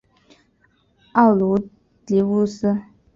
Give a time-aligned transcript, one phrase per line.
[1.11, 1.69] 奥卢
[2.07, 2.75] 狄乌斯。